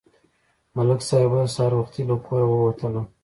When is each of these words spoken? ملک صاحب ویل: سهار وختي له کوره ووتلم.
ملک 0.75 1.01
صاحب 1.09 1.29
ویل: 1.31 1.49
سهار 1.55 1.73
وختي 1.77 2.01
له 2.09 2.15
کوره 2.25 2.47
ووتلم. 2.49 3.05